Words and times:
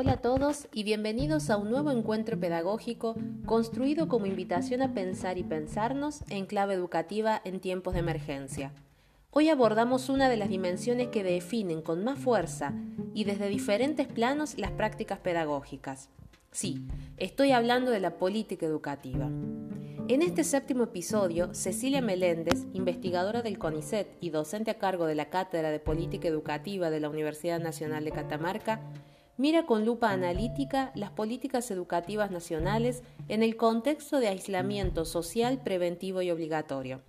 Hola 0.00 0.12
a 0.12 0.16
todos 0.18 0.68
y 0.72 0.84
bienvenidos 0.84 1.50
a 1.50 1.56
un 1.56 1.70
nuevo 1.70 1.90
encuentro 1.90 2.38
pedagógico 2.38 3.16
construido 3.46 4.06
como 4.06 4.26
invitación 4.26 4.80
a 4.80 4.94
pensar 4.94 5.38
y 5.38 5.42
pensarnos 5.42 6.22
en 6.30 6.46
clave 6.46 6.74
educativa 6.74 7.42
en 7.44 7.58
tiempos 7.58 7.94
de 7.94 7.98
emergencia. 7.98 8.72
Hoy 9.32 9.48
abordamos 9.48 10.08
una 10.08 10.28
de 10.28 10.36
las 10.36 10.50
dimensiones 10.50 11.08
que 11.08 11.24
definen 11.24 11.82
con 11.82 12.04
más 12.04 12.16
fuerza 12.16 12.74
y 13.12 13.24
desde 13.24 13.48
diferentes 13.48 14.06
planos 14.06 14.56
las 14.56 14.70
prácticas 14.70 15.18
pedagógicas. 15.18 16.10
Sí, 16.52 16.86
estoy 17.16 17.50
hablando 17.50 17.90
de 17.90 17.98
la 17.98 18.18
política 18.18 18.66
educativa. 18.66 19.26
En 19.26 20.22
este 20.22 20.44
séptimo 20.44 20.84
episodio, 20.84 21.52
Cecilia 21.54 22.02
Meléndez, 22.02 22.66
investigadora 22.72 23.42
del 23.42 23.58
CONICET 23.58 24.16
y 24.20 24.30
docente 24.30 24.70
a 24.70 24.78
cargo 24.78 25.06
de 25.06 25.16
la 25.16 25.28
Cátedra 25.28 25.72
de 25.72 25.80
Política 25.80 26.28
Educativa 26.28 26.88
de 26.88 27.00
la 27.00 27.10
Universidad 27.10 27.58
Nacional 27.58 28.04
de 28.04 28.12
Catamarca, 28.12 28.80
mira 29.38 29.64
con 29.66 29.86
lupa 29.86 30.10
analítica 30.10 30.90
las 30.94 31.10
políticas 31.10 31.70
educativas 31.70 32.30
nacionales 32.30 33.02
en 33.28 33.42
el 33.42 33.56
contexto 33.56 34.20
de 34.20 34.28
aislamiento 34.28 35.04
social 35.04 35.62
preventivo 35.62 36.20
y 36.20 36.30
obligatorio. 36.30 37.00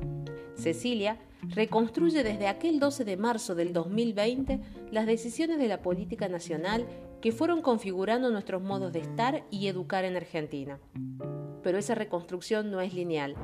Cecilia 0.55 1.18
reconstruye 1.50 2.24
desde 2.24 2.48
aquel 2.48 2.80
12 2.80 3.04
de 3.04 3.18
marzo 3.18 3.55
del 3.55 3.74
2020 3.74 4.60
las 4.92 5.08
decisiones 5.08 5.58
de 5.58 5.68
la 5.68 5.82
política 5.82 6.30
nacional 6.30 6.86
que 7.20 7.32
fueron 7.32 7.62
configurando 7.62 8.30
nuestros 8.30 8.62
modos 8.62 8.94
de 8.94 9.00
estar 9.00 9.44
y 9.50 9.68
educar 9.68 10.05
en 10.05 10.16
Argentina. 10.16 10.80
Pero 11.64 11.77
esa 11.77 11.96
reconstrucción 11.96 12.72
no 12.72 12.80
es 12.80 12.94
lineal. 12.94 13.36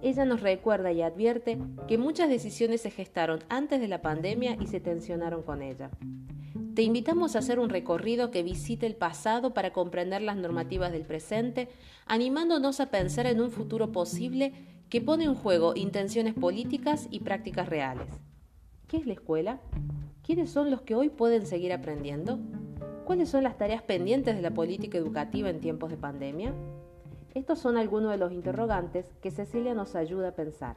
Ella 0.00 0.24
nos 0.24 0.42
recuerda 0.42 0.92
y 0.92 1.02
advierte 1.02 1.58
que 1.88 1.98
muchas 1.98 2.28
decisiones 2.28 2.82
se 2.82 2.90
gestaron 2.90 3.40
antes 3.48 3.80
de 3.80 3.88
la 3.88 4.00
pandemia 4.00 4.56
y 4.60 4.68
se 4.68 4.78
tensionaron 4.78 5.42
con 5.42 5.60
ella. 5.60 5.90
Te 6.78 6.84
invitamos 6.84 7.34
a 7.34 7.40
hacer 7.40 7.58
un 7.58 7.70
recorrido 7.70 8.30
que 8.30 8.44
visite 8.44 8.86
el 8.86 8.94
pasado 8.94 9.52
para 9.52 9.72
comprender 9.72 10.22
las 10.22 10.36
normativas 10.36 10.92
del 10.92 11.02
presente, 11.02 11.68
animándonos 12.06 12.78
a 12.78 12.86
pensar 12.86 13.26
en 13.26 13.40
un 13.40 13.50
futuro 13.50 13.90
posible 13.90 14.52
que 14.88 15.00
pone 15.00 15.24
en 15.24 15.34
juego 15.34 15.72
intenciones 15.74 16.34
políticas 16.34 17.08
y 17.10 17.18
prácticas 17.18 17.68
reales. 17.68 18.06
¿Qué 18.86 18.96
es 18.96 19.08
la 19.08 19.14
escuela? 19.14 19.58
¿Quiénes 20.22 20.50
son 20.50 20.70
los 20.70 20.82
que 20.82 20.94
hoy 20.94 21.08
pueden 21.08 21.46
seguir 21.46 21.72
aprendiendo? 21.72 22.38
¿Cuáles 23.04 23.28
son 23.28 23.42
las 23.42 23.58
tareas 23.58 23.82
pendientes 23.82 24.36
de 24.36 24.42
la 24.42 24.52
política 24.52 24.98
educativa 24.98 25.50
en 25.50 25.58
tiempos 25.58 25.90
de 25.90 25.96
pandemia? 25.96 26.54
Estos 27.34 27.58
son 27.58 27.76
algunos 27.76 28.12
de 28.12 28.18
los 28.18 28.30
interrogantes 28.30 29.04
que 29.20 29.32
Cecilia 29.32 29.74
nos 29.74 29.96
ayuda 29.96 30.28
a 30.28 30.36
pensar. 30.36 30.76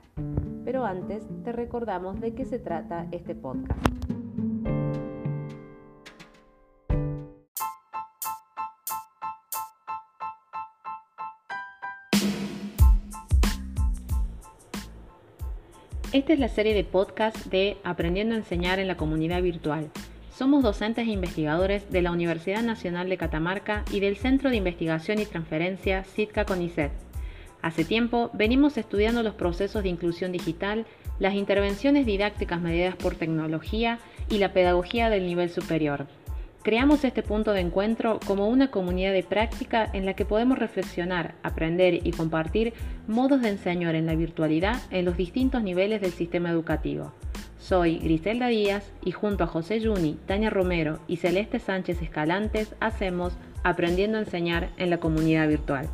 Pero 0.66 0.84
antes 0.84 1.28
te 1.44 1.52
recordamos 1.52 2.20
de 2.20 2.34
qué 2.34 2.44
se 2.46 2.58
trata 2.58 3.08
este 3.12 3.36
podcast. 3.36 3.78
Esta 16.14 16.34
es 16.34 16.40
la 16.40 16.50
serie 16.50 16.74
de 16.74 16.84
podcast 16.84 17.38
de 17.46 17.78
Aprendiendo 17.86 18.36
a 18.36 18.40
enseñar 18.40 18.80
en 18.80 18.90
la 18.90 18.98
comunidad 18.98 19.42
virtual. 19.42 19.90
Somos 20.36 20.62
docentes 20.62 21.08
e 21.08 21.12
investigadores 21.12 21.90
de 21.90 22.02
la 22.02 22.12
Universidad 22.12 22.62
Nacional 22.64 23.08
de 23.08 23.16
Catamarca 23.16 23.86
y 23.94 24.02
del 24.02 24.18
Centro 24.18 24.50
de 24.50 24.58
Investigación 24.58 25.20
y 25.20 25.26
Transferencia 25.26 26.04
CITCA 26.04 26.44
CONICET. 26.44 26.92
Hace 27.62 27.86
tiempo 27.86 28.30
venimos 28.34 28.78
estudiando 28.78 29.24
los 29.24 29.36
procesos 29.36 29.84
de 29.84 29.90
inclusión 29.90 30.34
digital, 30.34 30.86
las 31.18 31.34
intervenciones 31.34 32.06
didácticas 32.06 32.60
mediadas 32.60 32.98
por 32.98 33.16
tecnología 33.16 34.00
y 34.30 34.40
la 34.40 34.52
pedagogía 34.52 35.10
del 35.10 35.26
nivel 35.26 35.50
superior. 35.50 36.08
Creamos 36.64 37.04
este 37.04 37.24
punto 37.24 37.54
de 37.54 37.62
encuentro 37.62 38.20
como 38.28 38.48
una 38.48 38.70
comunidad 38.70 39.14
de 39.14 39.24
práctica 39.24 39.90
en 39.94 40.06
la 40.06 40.14
que 40.14 40.26
podemos 40.26 40.60
reflexionar, 40.60 41.34
aprender 41.42 42.06
y 42.06 42.12
compartir 42.12 42.74
modos 43.08 43.42
de 43.42 43.50
enseñar 43.50 43.96
en 43.96 44.06
la 44.06 44.14
virtualidad 44.14 44.80
en 44.92 45.06
los 45.06 45.18
distintos 45.18 45.64
niveles 45.64 46.02
del 46.02 46.12
sistema 46.12 46.52
educativo. 46.52 47.14
Soy 47.58 47.98
Griselda 47.98 48.48
Díaz 48.48 48.92
y 49.04 49.12
junto 49.12 49.44
a 49.44 49.48
José 49.48 49.80
Yuni, 49.80 50.20
Tania 50.28 50.52
Romero 50.52 51.00
y 51.08 51.18
Celeste 51.18 51.58
Sánchez 51.58 52.00
Escalantes 52.04 52.76
hacemos 52.80 53.34
Aprendiendo 53.64 54.18
a 54.18 54.22
enseñar 54.22 54.70
en 54.78 54.90
la 54.90 55.00
comunidad 55.00 55.48
virtual. 55.48 55.88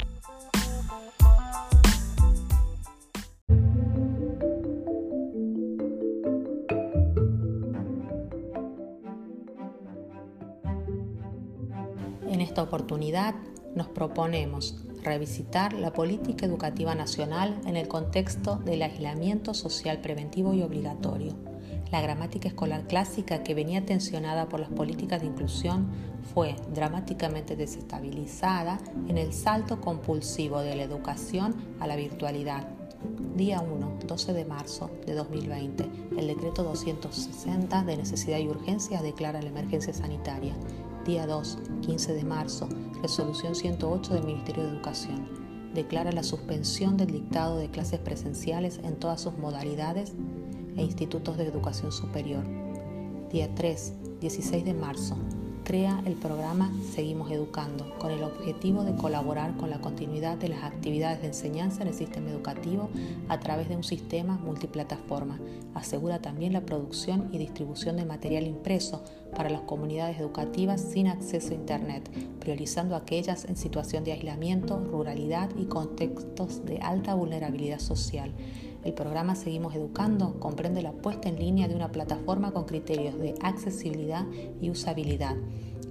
Oportunidad 12.67 13.35
nos 13.75 13.87
proponemos 13.87 14.75
revisitar 15.03 15.73
la 15.73 15.93
política 15.93 16.45
educativa 16.45 16.95
nacional 16.95 17.59
en 17.65 17.77
el 17.77 17.87
contexto 17.87 18.57
del 18.57 18.81
aislamiento 18.81 19.53
social 19.53 19.99
preventivo 20.01 20.53
y 20.53 20.63
obligatorio. 20.63 21.33
La 21.91 22.01
gramática 22.01 22.49
escolar 22.49 22.85
clásica 22.87 23.43
que 23.43 23.53
venía 23.53 23.85
tensionada 23.85 24.49
por 24.49 24.59
las 24.59 24.69
políticas 24.69 25.21
de 25.21 25.27
inclusión 25.27 25.87
fue 26.33 26.55
dramáticamente 26.73 27.55
desestabilizada 27.55 28.79
en 29.07 29.17
el 29.17 29.31
salto 29.31 29.79
compulsivo 29.79 30.59
de 30.59 30.75
la 30.75 30.83
educación 30.83 31.55
a 31.79 31.87
la 31.87 31.95
virtualidad. 31.95 32.67
Día 33.35 33.61
1, 33.61 33.99
12 34.05 34.33
de 34.33 34.43
marzo 34.43 34.89
de 35.05 35.13
2020, 35.13 35.89
el 36.17 36.27
decreto 36.27 36.63
260 36.63 37.83
de 37.83 37.95
necesidad 37.95 38.39
y 38.39 38.49
urgencia 38.49 39.01
declara 39.01 39.41
la 39.41 39.49
emergencia 39.49 39.93
sanitaria 39.93 40.55
Día 41.07 41.25
2, 41.25 41.59
15 41.83 42.13
de 42.15 42.25
marzo, 42.25 42.67
resolución 43.01 43.55
108 43.55 44.13
del 44.13 44.25
Ministerio 44.25 44.63
de 44.63 44.71
Educación. 44.71 45.25
Declara 45.73 46.11
la 46.11 46.21
suspensión 46.21 46.97
del 46.97 47.11
dictado 47.11 47.55
de 47.55 47.71
clases 47.71 48.01
presenciales 48.01 48.81
en 48.83 48.97
todas 48.97 49.21
sus 49.21 49.37
modalidades 49.37 50.11
e 50.75 50.83
institutos 50.83 51.37
de 51.37 51.45
educación 51.45 51.93
superior. 51.93 52.43
Día 53.31 53.55
3, 53.55 54.19
16 54.19 54.65
de 54.65 54.73
marzo, 54.73 55.15
crea 55.67 56.01
el 56.05 56.13
programa 56.13 56.71
Seguimos 56.93 57.29
Educando 57.29 57.93
con 57.99 58.11
el 58.11 58.23
objetivo 58.23 58.85
de 58.85 58.95
colaborar 58.95 59.57
con 59.57 59.69
la 59.69 59.81
continuidad 59.81 60.37
de 60.37 60.47
las 60.47 60.63
actividades 60.63 61.19
de 61.19 61.27
enseñanza 61.27 61.81
en 61.81 61.89
el 61.89 61.93
sistema 61.93 62.29
educativo 62.29 62.89
a 63.27 63.37
través 63.41 63.67
de 63.67 63.75
un 63.75 63.83
sistema 63.83 64.37
multiplataforma. 64.37 65.41
Asegura 65.73 66.21
también 66.21 66.53
la 66.53 66.65
producción 66.65 67.27
y 67.33 67.37
distribución 67.37 67.97
de 67.97 68.05
material 68.05 68.47
impreso 68.47 69.03
para 69.35 69.49
las 69.49 69.59
comunidades 69.59 70.17
educativas 70.21 70.79
sin 70.79 71.07
acceso 71.07 71.51
a 71.51 71.55
Internet, 71.55 72.09
priorizando 72.39 72.95
aquellas 72.95 73.43
en 73.43 73.57
situación 73.57 74.05
de 74.05 74.13
aislamiento, 74.13 74.79
ruralidad 74.79 75.49
y 75.57 75.65
contextos 75.65 76.63
de 76.63 76.77
alta 76.77 77.13
vulnerabilidad 77.13 77.79
social. 77.79 78.31
El 78.87 78.93
programa 78.93 79.35
Seguimos 79.35 79.75
Educando 79.75 80.39
comprende 80.39 80.81
la 80.81 80.93
puesta 80.93 81.27
en 81.27 81.37
línea 81.37 81.67
de 81.67 81.75
una 81.75 81.91
plataforma 81.91 82.53
con 82.53 82.63
criterios 82.63 83.19
de 83.19 83.35
accesibilidad 83.41 84.25
y 84.61 84.69
usabilidad 84.69 85.35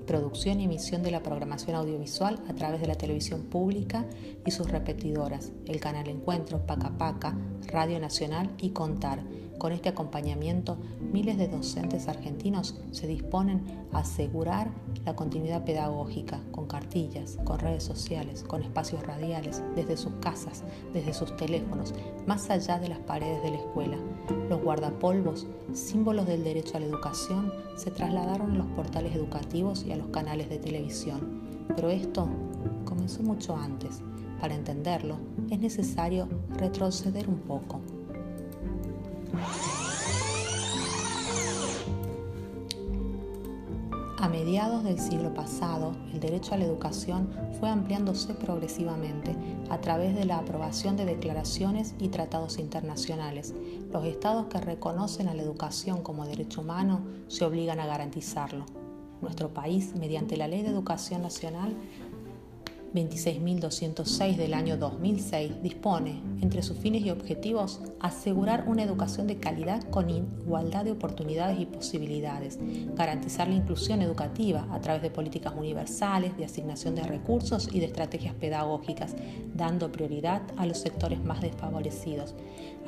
producción 0.06 0.60
y 0.60 0.64
emisión 0.64 1.02
de 1.02 1.10
la 1.10 1.22
programación 1.22 1.76
audiovisual 1.76 2.40
a 2.48 2.54
través 2.54 2.80
de 2.80 2.86
la 2.86 2.94
televisión 2.94 3.42
pública 3.42 4.06
y 4.46 4.50
sus 4.50 4.70
repetidoras, 4.70 5.52
el 5.66 5.78
canal 5.78 6.08
Encuentro, 6.08 6.64
Paca 6.64 6.96
Paca, 6.96 7.36
Radio 7.66 8.00
Nacional 8.00 8.50
y 8.56 8.70
Contar 8.70 9.20
con 9.58 9.72
este 9.72 9.88
acompañamiento, 9.88 10.76
miles 11.12 11.38
de 11.38 11.48
docentes 11.48 12.08
argentinos 12.08 12.78
se 12.90 13.06
disponen 13.06 13.62
a 13.92 13.98
asegurar 14.00 14.70
la 15.04 15.16
continuidad 15.16 15.64
pedagógica 15.64 16.40
con 16.50 16.66
cartillas, 16.66 17.38
con 17.44 17.58
redes 17.58 17.84
sociales, 17.84 18.42
con 18.42 18.62
espacios 18.62 19.02
radiales, 19.06 19.62
desde 19.74 19.96
sus 19.96 20.12
casas, 20.20 20.64
desde 20.92 21.14
sus 21.14 21.36
teléfonos, 21.36 21.94
más 22.26 22.50
allá 22.50 22.78
de 22.78 22.88
las 22.88 22.98
paredes 22.98 23.42
de 23.42 23.50
la 23.50 23.56
escuela. 23.58 23.96
Los 24.48 24.62
guardapolvos, 24.62 25.46
símbolos 25.72 26.26
del 26.26 26.44
derecho 26.44 26.76
a 26.76 26.80
la 26.80 26.86
educación, 26.86 27.52
se 27.76 27.90
trasladaron 27.90 28.52
a 28.52 28.56
los 28.56 28.66
portales 28.68 29.14
educativos 29.14 29.84
y 29.86 29.92
a 29.92 29.96
los 29.96 30.08
canales 30.08 30.48
de 30.48 30.58
televisión. 30.58 31.42
Pero 31.74 31.90
esto 31.90 32.28
comenzó 32.84 33.22
mucho 33.22 33.56
antes. 33.56 34.02
Para 34.40 34.54
entenderlo, 34.54 35.16
es 35.50 35.58
necesario 35.58 36.28
retroceder 36.56 37.28
un 37.28 37.38
poco. 37.38 37.80
A 44.18 44.28
mediados 44.28 44.82
del 44.82 44.98
siglo 44.98 45.34
pasado, 45.34 45.92
el 46.12 46.20
derecho 46.20 46.54
a 46.54 46.56
la 46.56 46.64
educación 46.64 47.28
fue 47.60 47.68
ampliándose 47.68 48.34
progresivamente 48.34 49.36
a 49.70 49.80
través 49.80 50.14
de 50.14 50.24
la 50.24 50.38
aprobación 50.38 50.96
de 50.96 51.04
declaraciones 51.04 51.94
y 51.98 52.08
tratados 52.08 52.58
internacionales. 52.58 53.54
Los 53.92 54.04
estados 54.04 54.46
que 54.46 54.58
reconocen 54.58 55.28
a 55.28 55.34
la 55.34 55.42
educación 55.42 56.02
como 56.02 56.26
derecho 56.26 56.62
humano 56.62 57.02
se 57.28 57.44
obligan 57.44 57.78
a 57.78 57.86
garantizarlo. 57.86 58.64
Nuestro 59.20 59.54
país, 59.54 59.94
mediante 59.94 60.36
la 60.36 60.48
Ley 60.48 60.62
de 60.62 60.70
Educación 60.70 61.22
Nacional, 61.22 61.76
26.206 62.94 64.36
del 64.36 64.54
año 64.54 64.76
2006 64.76 65.62
dispone, 65.62 66.22
entre 66.40 66.62
sus 66.62 66.78
fines 66.78 67.02
y 67.02 67.10
objetivos, 67.10 67.80
asegurar 68.00 68.64
una 68.66 68.82
educación 68.82 69.26
de 69.26 69.38
calidad 69.38 69.82
con 69.90 70.10
igualdad 70.10 70.84
de 70.84 70.92
oportunidades 70.92 71.58
y 71.60 71.66
posibilidades, 71.66 72.58
garantizar 72.94 73.48
la 73.48 73.56
inclusión 73.56 74.02
educativa 74.02 74.66
a 74.70 74.80
través 74.80 75.02
de 75.02 75.10
políticas 75.10 75.54
universales, 75.56 76.36
de 76.36 76.44
asignación 76.44 76.94
de 76.94 77.02
recursos 77.02 77.68
y 77.72 77.80
de 77.80 77.86
estrategias 77.86 78.34
pedagógicas, 78.34 79.14
dando 79.54 79.92
prioridad 79.92 80.42
a 80.56 80.66
los 80.66 80.78
sectores 80.78 81.22
más 81.22 81.40
desfavorecidos, 81.40 82.34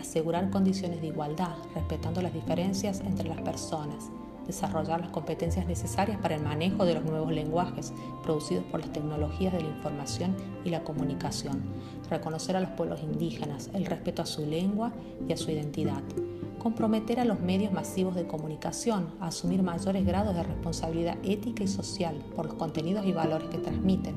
asegurar 0.01 0.51
condiciones 0.51 1.01
de 1.01 1.09
igualdad, 1.09 1.56
respetando 1.75 2.23
las 2.23 2.33
diferencias 2.33 3.01
entre 3.01 3.29
las 3.29 3.41
personas, 3.43 4.11
desarrollar 4.49 5.00
las 5.00 5.11
competencias 5.11 5.67
necesarias 5.67 6.19
para 6.19 6.35
el 6.35 6.43
manejo 6.43 6.85
de 6.85 6.95
los 6.95 7.05
nuevos 7.05 7.31
lenguajes 7.31 7.93
producidos 8.25 8.65
por 8.65 8.81
las 8.81 8.93
tecnologías 8.93 9.53
de 9.53 9.61
la 9.61 9.69
información 9.69 10.35
y 10.65 10.71
la 10.71 10.83
comunicación, 10.83 11.62
reconocer 12.11 12.56
a 12.56 12.61
los 12.61 12.71
pueblos 12.71 13.00
indígenas, 13.03 13.71
el 13.75 13.87
respeto 13.87 14.23
a 14.23 14.27
su 14.27 14.45
lengua 14.45 14.93
y 15.29 15.33
a 15.33 15.37
su 15.37 15.50
identidad, 15.53 16.03
comprometer 16.58 17.20
a 17.20 17.25
los 17.25 17.40
medios 17.40 17.72
masivos 17.72 18.14
de 18.14 18.26
comunicación 18.26 19.14
a 19.20 19.28
asumir 19.28 19.62
mayores 19.62 20.05
grados 20.05 20.34
de 20.34 20.43
responsabilidad 20.43 21.16
ética 21.22 21.64
y 21.64 21.69
social 21.69 22.16
por 22.34 22.46
los 22.46 22.55
contenidos 22.55 23.06
y 23.06 23.12
valores 23.12 23.49
que 23.49 23.58
transmiten, 23.58 24.14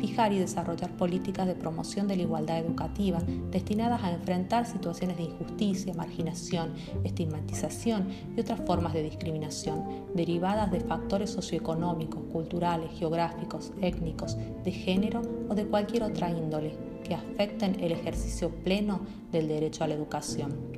fijar 0.00 0.32
y 0.32 0.38
desarrollar 0.38 0.96
políticas 0.96 1.46
de 1.46 1.54
promoción 1.54 2.08
de 2.08 2.16
la 2.16 2.22
igualdad 2.22 2.58
educativa 2.58 3.20
destinadas 3.50 4.02
a 4.02 4.12
enfrentar 4.12 4.66
situaciones 4.66 5.16
de 5.16 5.24
injusticia, 5.24 5.94
marginación, 5.94 6.74
estigmatización 7.04 8.08
y 8.36 8.40
otras 8.40 8.60
formas 8.66 8.92
de 8.92 9.02
discriminación 9.02 9.84
derivadas 10.14 10.70
de 10.70 10.80
factores 10.80 11.30
socioeconómicos, 11.30 12.22
culturales, 12.32 12.90
geográficos, 12.98 13.72
étnicos, 13.80 14.36
de 14.64 14.72
género 14.72 15.22
o 15.48 15.54
de 15.54 15.66
cualquier 15.66 16.04
otra 16.04 16.30
índole 16.30 16.90
que 17.04 17.14
afecten 17.14 17.76
el 17.80 17.92
ejercicio 17.92 18.50
pleno 18.50 19.00
del 19.32 19.48
derecho 19.48 19.84
a 19.84 19.88
la 19.88 19.94
educación. 19.94 20.69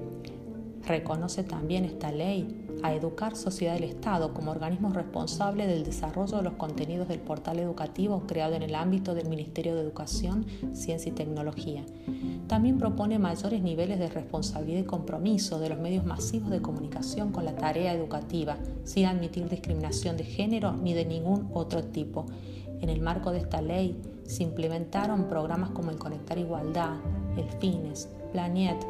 Reconoce 0.87 1.45
también 1.45 1.85
esta 1.85 2.11
ley 2.11 2.67
a 2.83 2.93
Educar 2.93 3.37
Sociedad 3.37 3.75
del 3.75 3.85
Estado 3.85 4.35
como 4.35 4.51
organismo 4.51 4.93
responsable 4.93 5.69
del 5.69 5.85
desarrollo 5.85 6.39
de 6.39 6.43
los 6.43 6.55
contenidos 6.55 7.07
del 7.07 7.21
portal 7.21 7.61
educativo 7.61 8.25
creado 8.27 8.55
en 8.55 8.63
el 8.63 8.75
ámbito 8.75 9.15
del 9.15 9.29
Ministerio 9.29 9.77
de 9.77 9.83
Educación, 9.83 10.45
Ciencia 10.73 11.11
y 11.11 11.15
Tecnología. 11.15 11.85
También 12.49 12.79
propone 12.79 13.21
mayores 13.21 13.63
niveles 13.63 14.01
de 14.01 14.09
responsabilidad 14.09 14.81
y 14.81 14.85
compromiso 14.85 15.61
de 15.61 15.69
los 15.69 15.79
medios 15.79 16.05
masivos 16.05 16.51
de 16.51 16.61
comunicación 16.61 17.31
con 17.31 17.45
la 17.45 17.55
tarea 17.55 17.95
educativa, 17.95 18.57
sin 18.83 19.07
admitir 19.07 19.49
discriminación 19.49 20.17
de 20.17 20.25
género 20.25 20.73
ni 20.73 20.95
de 20.95 21.05
ningún 21.05 21.49
otro 21.55 21.85
tipo. 21.85 22.27
En 22.81 22.89
el 22.89 23.01
marco 23.01 23.31
de 23.31 23.39
esta 23.39 23.63
ley 23.63 23.97
se 24.25 24.43
implementaron 24.43 25.29
programas 25.29 25.71
como 25.71 25.91
el 25.91 25.99
Conectar 25.99 26.37
Igualdad, 26.39 26.97
el 27.37 27.49
FINES, 27.61 28.09
Planet, 28.33 28.85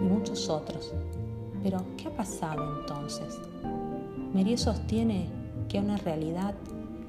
y 0.00 0.04
muchos 0.04 0.48
otros. 0.48 0.92
Pero, 1.62 1.82
¿qué 1.96 2.08
ha 2.08 2.16
pasado 2.16 2.80
entonces? 2.80 3.38
Merie 4.32 4.56
sostiene 4.56 5.28
que 5.68 5.78
hay 5.78 5.84
una 5.84 5.98
realidad 5.98 6.54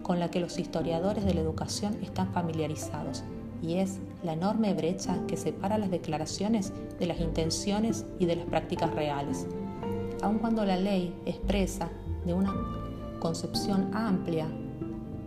con 0.03 0.19
la 0.19 0.29
que 0.29 0.39
los 0.39 0.59
historiadores 0.59 1.23
de 1.23 1.33
la 1.33 1.41
educación 1.41 1.97
están 2.01 2.31
familiarizados 2.33 3.23
y 3.61 3.75
es 3.75 3.99
la 4.23 4.33
enorme 4.33 4.73
brecha 4.73 5.17
que 5.27 5.37
separa 5.37 5.77
las 5.77 5.91
declaraciones 5.91 6.73
de 6.99 7.05
las 7.05 7.19
intenciones 7.19 8.05
y 8.19 8.25
de 8.25 8.35
las 8.35 8.45
prácticas 8.45 8.93
reales. 8.93 9.47
Aun 10.21 10.39
cuando 10.39 10.65
la 10.65 10.77
ley 10.77 11.15
expresa 11.25 11.89
de 12.25 12.33
una 12.33 12.53
concepción 13.19 13.95
amplia 13.95 14.47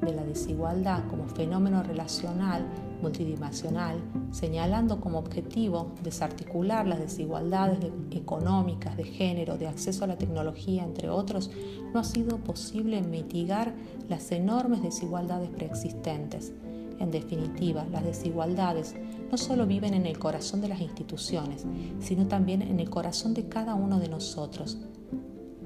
de 0.03 0.13
la 0.13 0.25
desigualdad 0.25 1.05
como 1.09 1.27
fenómeno 1.29 1.83
relacional 1.83 2.67
multidimensional, 3.02 4.00
señalando 4.31 5.00
como 5.00 5.19
objetivo 5.19 5.93
desarticular 6.02 6.87
las 6.87 7.00
desigualdades 7.00 7.79
económicas, 8.11 8.96
de 8.96 9.05
género, 9.05 9.58
de 9.58 9.69
acceso 9.69 10.05
a 10.05 10.08
la 10.08 10.19
tecnología, 10.19 10.85
entre 10.85 11.08
otros, 11.08 11.50
no 11.93 12.00
ha 12.00 12.05
sido 12.05 12.38
posible 12.38 13.02
mitigar 13.02 13.75
las 14.08 14.31
enormes 14.32 14.82
desigualdades 14.82 15.50
preexistentes. 15.50 16.52
En 17.00 17.11
definitiva, 17.11 17.85
las 17.91 18.05
desigualdades 18.05 18.94
no 19.31 19.37
solo 19.37 19.67
viven 19.67 19.94
en 19.94 20.06
el 20.06 20.19
corazón 20.19 20.61
de 20.61 20.69
las 20.69 20.81
instituciones, 20.81 21.67
sino 22.00 22.26
también 22.26 22.62
en 22.62 22.79
el 22.79 22.88
corazón 22.88 23.35
de 23.35 23.49
cada 23.49 23.75
uno 23.75 23.99
de 23.99 24.08
nosotros, 24.08 24.79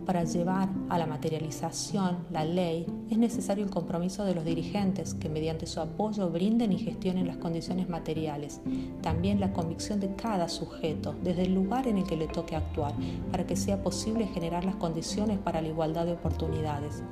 para 0.08 0.24
llevar 0.24 0.70
a 0.88 0.96
la 0.96 1.06
materialización 1.06 2.16
la 2.30 2.42
ley 2.42 2.86
es 3.10 3.18
necesario 3.18 3.62
el 3.62 3.70
compromiso 3.70 4.24
de 4.24 4.34
los 4.34 4.42
dirigentes 4.42 5.12
que 5.12 5.28
mediante 5.28 5.66
su 5.66 5.82
apoyo 5.82 6.30
brinden 6.30 6.72
y 6.72 6.78
gestionen 6.78 7.26
las 7.26 7.36
condiciones 7.36 7.90
materiales. 7.90 8.62
También 9.02 9.38
la 9.38 9.52
convicción 9.52 10.00
de 10.00 10.14
cada 10.14 10.48
sujeto 10.48 11.14
desde 11.22 11.42
el 11.42 11.54
lugar 11.54 11.86
en 11.86 11.98
el 11.98 12.04
que 12.04 12.16
le 12.16 12.26
toque 12.26 12.56
actuar 12.56 12.94
para 13.30 13.46
que 13.46 13.54
sea 13.54 13.82
posible 13.82 14.26
generar 14.28 14.64
las 14.64 14.76
condiciones 14.76 15.38
para 15.40 15.60
la 15.60 15.68
igualdad 15.68 16.06
de 16.06 16.12
oportunidades. 16.12 17.02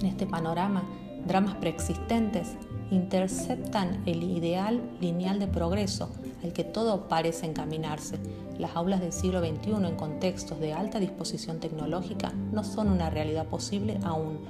En 0.00 0.06
este 0.06 0.26
panorama, 0.26 0.84
dramas 1.26 1.54
preexistentes 1.56 2.56
interceptan 2.90 4.02
el 4.06 4.22
ideal 4.22 4.82
lineal 5.00 5.38
de 5.38 5.46
progreso 5.46 6.10
al 6.42 6.52
que 6.52 6.64
todo 6.64 7.08
parece 7.08 7.46
encaminarse. 7.46 8.18
Las 8.58 8.76
aulas 8.76 9.00
del 9.00 9.12
siglo 9.12 9.40
XXI 9.40 9.86
en 9.86 9.96
contextos 9.96 10.60
de 10.60 10.72
alta 10.72 10.98
disposición 10.98 11.58
tecnológica 11.58 12.32
no 12.52 12.64
son 12.64 12.88
una 12.88 13.10
realidad 13.10 13.46
posible 13.46 13.98
aún. 14.04 14.40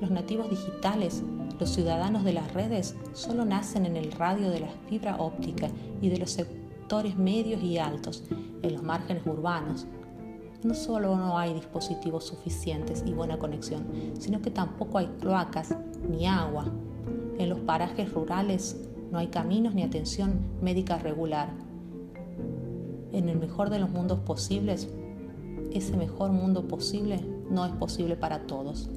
Los 0.00 0.10
nativos 0.10 0.48
digitales, 0.48 1.22
los 1.58 1.70
ciudadanos 1.70 2.24
de 2.24 2.32
las 2.32 2.54
redes, 2.54 2.96
solo 3.12 3.44
nacen 3.44 3.84
en 3.84 3.96
el 3.96 4.12
radio 4.12 4.50
de 4.50 4.60
la 4.60 4.70
fibra 4.88 5.16
óptica 5.16 5.68
y 6.00 6.08
de 6.08 6.18
los 6.18 6.30
sectores 6.30 7.16
medios 7.16 7.62
y 7.62 7.78
altos, 7.78 8.24
en 8.62 8.72
los 8.72 8.82
márgenes 8.82 9.26
urbanos. 9.26 9.86
No 10.62 10.74
solo 10.74 11.16
no 11.16 11.38
hay 11.38 11.54
dispositivos 11.54 12.24
suficientes 12.24 13.02
y 13.06 13.12
buena 13.12 13.38
conexión, 13.38 13.86
sino 14.18 14.42
que 14.42 14.50
tampoco 14.50 14.98
hay 14.98 15.06
cloacas 15.18 15.74
ni 16.08 16.26
agua. 16.26 16.66
En 17.38 17.48
los 17.48 17.60
parajes 17.60 18.12
rurales 18.12 18.76
no 19.10 19.18
hay 19.18 19.28
caminos 19.28 19.74
ni 19.74 19.82
atención 19.82 20.40
médica 20.60 20.98
regular. 20.98 21.48
En 23.12 23.28
el 23.28 23.38
mejor 23.38 23.70
de 23.70 23.78
los 23.78 23.90
mundos 23.90 24.20
posibles, 24.20 24.88
ese 25.72 25.96
mejor 25.96 26.30
mundo 26.32 26.68
posible 26.68 27.24
no 27.50 27.64
es 27.64 27.72
posible 27.72 28.16
para 28.16 28.46
todos. 28.46 28.90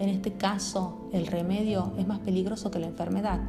En 0.00 0.08
este 0.08 0.32
caso, 0.32 1.08
el 1.12 1.26
remedio 1.26 1.92
es 1.98 2.06
más 2.06 2.18
peligroso 2.18 2.70
que 2.70 2.78
la 2.78 2.86
enfermedad. 2.86 3.40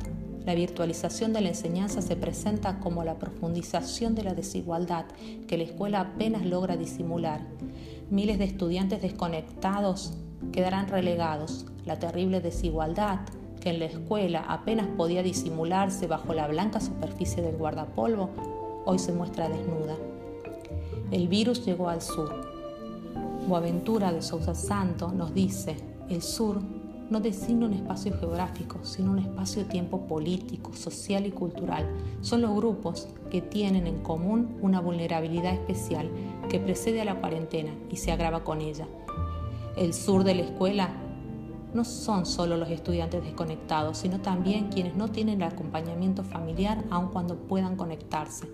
La 0.45 0.55
virtualización 0.55 1.33
de 1.33 1.41
la 1.41 1.49
enseñanza 1.49 2.01
se 2.01 2.15
presenta 2.15 2.79
como 2.79 3.03
la 3.03 3.19
profundización 3.19 4.15
de 4.15 4.23
la 4.23 4.33
desigualdad 4.33 5.05
que 5.47 5.57
la 5.57 5.63
escuela 5.63 5.99
apenas 6.01 6.45
logra 6.45 6.77
disimular. 6.77 7.41
Miles 8.09 8.39
de 8.39 8.45
estudiantes 8.45 9.01
desconectados 9.01 10.13
quedarán 10.51 10.87
relegados. 10.87 11.65
La 11.85 11.99
terrible 11.99 12.41
desigualdad 12.41 13.19
que 13.59 13.69
en 13.69 13.79
la 13.79 13.85
escuela 13.85 14.43
apenas 14.47 14.87
podía 14.97 15.21
disimularse 15.21 16.07
bajo 16.07 16.33
la 16.33 16.47
blanca 16.47 16.81
superficie 16.81 17.43
del 17.43 17.57
guardapolvo, 17.57 18.31
hoy 18.85 18.97
se 18.97 19.13
muestra 19.13 19.47
desnuda. 19.47 19.95
El 21.11 21.27
virus 21.27 21.63
llegó 21.65 21.89
al 21.89 22.01
sur. 22.01 22.33
Boaventura 23.47 24.11
de 24.11 24.21
Sousa 24.21 24.55
Santo 24.55 25.11
nos 25.11 25.33
dice, 25.33 25.75
el 26.09 26.21
sur 26.21 26.61
no 27.11 27.19
designa 27.19 27.65
un 27.65 27.73
espacio 27.73 28.17
geográfico, 28.17 28.79
sino 28.83 29.11
un 29.11 29.19
espacio-tiempo 29.19 30.07
político, 30.07 30.73
social 30.73 31.25
y 31.25 31.31
cultural. 31.31 31.85
Son 32.21 32.41
los 32.41 32.55
grupos 32.55 33.09
que 33.29 33.41
tienen 33.41 33.85
en 33.85 34.01
común 34.01 34.57
una 34.61 34.79
vulnerabilidad 34.79 35.53
especial 35.53 36.09
que 36.49 36.59
precede 36.59 37.01
a 37.01 37.05
la 37.05 37.19
cuarentena 37.19 37.71
y 37.89 37.97
se 37.97 38.13
agrava 38.13 38.45
con 38.45 38.61
ella. 38.61 38.87
El 39.75 39.93
sur 39.93 40.23
de 40.23 40.35
la 40.35 40.43
escuela 40.43 40.89
no 41.73 41.83
son 41.83 42.25
solo 42.25 42.55
los 42.55 42.69
estudiantes 42.69 43.21
desconectados, 43.23 43.97
sino 43.97 44.21
también 44.21 44.69
quienes 44.69 44.95
no 44.95 45.09
tienen 45.09 45.41
el 45.41 45.49
acompañamiento 45.49 46.23
familiar 46.23 46.81
aun 46.89 47.09
cuando 47.09 47.35
puedan 47.35 47.75
conectarse. 47.75 48.47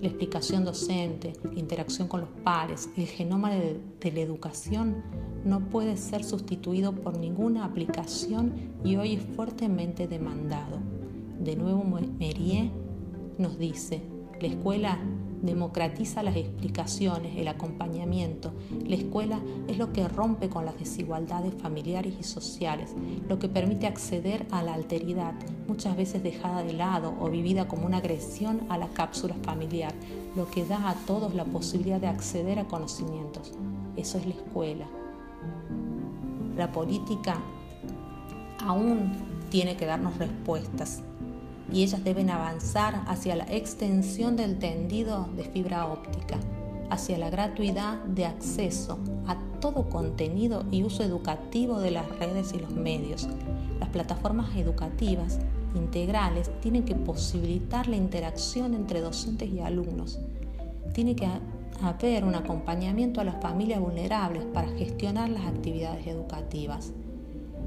La 0.00 0.08
explicación 0.08 0.64
docente, 0.64 1.32
la 1.42 1.58
interacción 1.58 2.06
con 2.06 2.20
los 2.20 2.30
pares, 2.44 2.90
el 2.96 3.06
genoma 3.06 3.50
de, 3.50 3.80
de 4.00 4.12
la 4.12 4.20
educación 4.20 5.02
no 5.44 5.68
puede 5.68 5.96
ser 5.96 6.24
sustituido 6.24 6.92
por 6.92 7.18
ninguna 7.18 7.64
aplicación 7.64 8.74
y 8.84 8.96
hoy 8.96 9.14
es 9.14 9.22
fuertemente 9.36 10.06
demandado. 10.06 10.78
De 11.40 11.56
nuevo, 11.56 11.84
Merie 12.18 12.70
nos 13.38 13.58
dice, 13.58 14.02
la 14.40 14.48
escuela 14.48 14.98
democratiza 15.46 16.22
las 16.22 16.36
explicaciones, 16.36 17.36
el 17.36 17.48
acompañamiento. 17.48 18.52
La 18.86 18.96
escuela 18.96 19.40
es 19.68 19.78
lo 19.78 19.92
que 19.92 20.06
rompe 20.08 20.48
con 20.48 20.64
las 20.64 20.78
desigualdades 20.78 21.54
familiares 21.54 22.14
y 22.20 22.22
sociales, 22.22 22.94
lo 23.28 23.38
que 23.38 23.48
permite 23.48 23.86
acceder 23.86 24.46
a 24.50 24.62
la 24.62 24.74
alteridad, 24.74 25.34
muchas 25.68 25.96
veces 25.96 26.22
dejada 26.22 26.62
de 26.62 26.72
lado 26.72 27.14
o 27.20 27.30
vivida 27.30 27.68
como 27.68 27.86
una 27.86 27.98
agresión 27.98 28.62
a 28.68 28.78
la 28.78 28.88
cápsula 28.88 29.34
familiar, 29.42 29.94
lo 30.34 30.50
que 30.50 30.64
da 30.64 30.90
a 30.90 30.94
todos 31.06 31.34
la 31.34 31.44
posibilidad 31.44 32.00
de 32.00 32.08
acceder 32.08 32.58
a 32.58 32.66
conocimientos. 32.66 33.52
Eso 33.96 34.18
es 34.18 34.26
la 34.26 34.34
escuela. 34.34 34.86
La 36.56 36.72
política 36.72 37.38
aún 38.60 39.12
tiene 39.50 39.76
que 39.76 39.86
darnos 39.86 40.18
respuestas 40.18 41.02
y 41.72 41.82
ellas 41.82 42.04
deben 42.04 42.30
avanzar 42.30 43.02
hacia 43.06 43.36
la 43.36 43.44
extensión 43.44 44.36
del 44.36 44.58
tendido 44.58 45.28
de 45.36 45.44
fibra 45.44 45.86
óptica, 45.86 46.38
hacia 46.90 47.18
la 47.18 47.30
gratuidad 47.30 48.02
de 48.04 48.26
acceso 48.26 48.98
a 49.26 49.36
todo 49.60 49.88
contenido 49.88 50.64
y 50.70 50.84
uso 50.84 51.02
educativo 51.02 51.80
de 51.80 51.90
las 51.90 52.08
redes 52.18 52.52
y 52.54 52.58
los 52.58 52.70
medios. 52.70 53.28
Las 53.80 53.88
plataformas 53.88 54.54
educativas 54.56 55.38
integrales 55.74 56.50
tienen 56.60 56.84
que 56.84 56.94
posibilitar 56.94 57.88
la 57.88 57.96
interacción 57.96 58.74
entre 58.74 59.00
docentes 59.00 59.50
y 59.50 59.60
alumnos. 59.60 60.18
Tiene 60.94 61.16
que 61.16 61.28
haber 61.82 62.24
un 62.24 62.34
acompañamiento 62.34 63.20
a 63.20 63.24
las 63.24 63.40
familias 63.42 63.80
vulnerables 63.80 64.44
para 64.44 64.68
gestionar 64.68 65.28
las 65.28 65.44
actividades 65.46 66.06
educativas. 66.06 66.92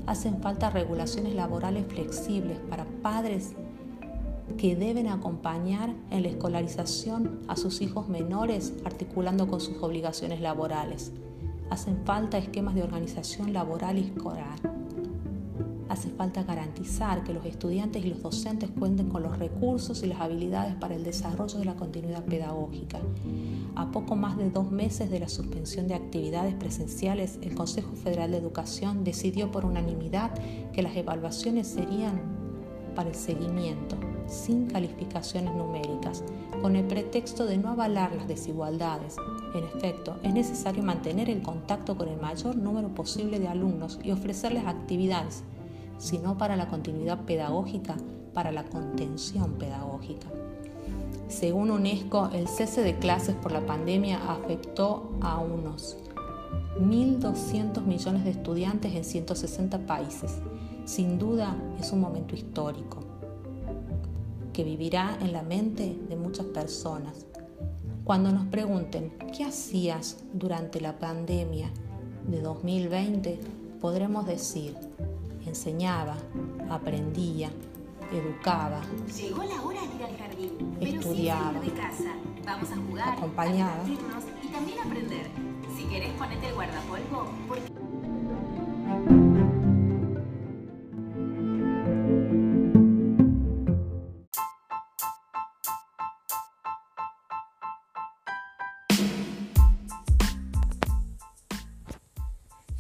Hacen 0.08 0.42
falta 0.42 0.72
regulaciones 0.72 1.36
laborales 1.36 1.86
flexibles 1.88 2.58
para 2.70 2.86
padres 3.04 3.54
que 4.58 4.76
deben 4.76 5.08
acompañar 5.08 5.94
en 6.12 6.24
la 6.24 6.30
escolarización 6.30 7.42
a 7.48 7.56
sus 7.56 7.82
hijos 7.82 8.08
menores 8.08 8.74
articulando 8.86 9.48
con 9.48 9.62
sus 9.62 9.82
obligaciones 9.82 10.42
laborales. 10.42 11.12
Hacen 11.70 12.04
falta 12.06 12.38
esquemas 12.38 12.76
de 12.76 12.84
organización 12.84 13.54
laboral 13.54 13.98
y 13.98 14.06
escolar 14.06 14.60
hace 15.90 16.10
falta 16.12 16.44
garantizar 16.44 17.24
que 17.24 17.34
los 17.34 17.46
estudiantes 17.46 18.06
y 18.06 18.10
los 18.10 18.22
docentes 18.22 18.70
cuenten 18.70 19.10
con 19.10 19.24
los 19.24 19.38
recursos 19.38 20.04
y 20.04 20.08
las 20.08 20.22
habilidades 20.22 20.76
para 20.76 20.96
el 20.96 21.04
desarrollo 21.04 21.58
de 21.58 21.66
la 21.66 21.76
continuidad 21.76 22.24
pedagógica. 22.26 23.00
A 23.76 23.92
poco 23.92 24.16
más 24.16 24.38
de 24.38 24.52
dos 24.52 24.72
meses 24.72 25.10
de 25.10 25.20
la 25.20 25.28
suspensión 25.28 25.88
de 25.88 25.96
actividades 25.96 26.54
presenciales, 26.54 27.40
el 27.42 27.56
Consejo 27.56 27.96
Federal 27.96 28.32
de 28.32 28.38
Educación 28.38 29.04
decidió 29.04 29.52
por 29.52 29.66
unanimidad 29.66 30.32
que 30.72 30.84
las 30.84 30.96
evaluaciones 30.96 31.68
serían 31.68 32.22
para 32.96 33.10
el 33.10 33.16
seguimiento, 33.16 33.98
sin 34.30 34.68
calificaciones 34.68 35.54
numéricas, 35.54 36.24
con 36.62 36.76
el 36.76 36.86
pretexto 36.86 37.46
de 37.46 37.58
no 37.58 37.70
avalar 37.70 38.16
las 38.16 38.28
desigualdades. 38.28 39.16
En 39.54 39.64
efecto, 39.64 40.18
es 40.24 40.34
necesario 40.34 40.84
mantener 40.84 41.30
el 41.30 41.42
contacto 41.42 41.98
con 41.98 42.08
el 42.08 42.20
mayor 42.20 42.56
número 42.56 42.90
posible 42.90 43.40
de 43.40 43.48
alumnos 43.48 44.00
y 44.04 44.12
ofrecerles 44.12 44.66
actividades 44.66 45.44
sino 46.00 46.38
para 46.38 46.56
la 46.56 46.68
continuidad 46.68 47.20
pedagógica, 47.26 47.96
para 48.34 48.52
la 48.52 48.64
contención 48.64 49.54
pedagógica. 49.54 50.28
Según 51.28 51.70
UNESCO, 51.70 52.30
el 52.34 52.48
cese 52.48 52.82
de 52.82 52.98
clases 52.98 53.36
por 53.36 53.52
la 53.52 53.66
pandemia 53.66 54.20
afectó 54.32 55.12
a 55.22 55.38
unos 55.38 55.98
1.200 56.80 57.84
millones 57.84 58.24
de 58.24 58.32
estudiantes 58.32 58.96
en 58.96 59.04
160 59.04 59.80
países. 59.86 60.40
Sin 60.86 61.20
duda 61.20 61.56
es 61.80 61.92
un 61.92 62.00
momento 62.00 62.34
histórico 62.34 63.09
que 64.60 64.66
vivirá 64.66 65.18
en 65.22 65.32
la 65.32 65.42
mente 65.42 65.98
de 66.10 66.18
muchas 66.18 66.46
personas. 66.48 67.26
Cuando 68.04 68.30
nos 68.30 68.46
pregunten, 68.48 69.14
¿qué 69.34 69.46
hacías 69.46 70.18
durante 70.34 70.82
la 70.82 71.00
pandemia 71.00 71.72
de 72.28 72.42
2020? 72.42 73.40
Podremos 73.80 74.28
decir, 74.28 74.76
enseñaba, 75.46 76.18
aprendía, 76.70 77.50
educaba. 78.12 78.82
Llegó 79.18 79.44
la 79.46 79.62
hora 79.62 79.80
de 79.80 79.96
ir 79.96 80.04
al 80.04 80.18
jardín, 80.18 80.78
estudiaba, 80.82 81.54
pero 81.54 81.74
de 81.74 81.82
casa. 81.82 82.14
Vamos 82.46 82.70
a 82.70 82.76
jugar, 82.76 83.14
acompañaba 83.18 83.86
y 83.88 84.48
también 84.50 84.80
aprender. 84.80 85.28
Si 85.74 85.86
querés 85.86 86.12
ponete 86.18 86.50
el 86.50 86.56
guardapolvo, 86.56 87.32
porque... 87.48 87.89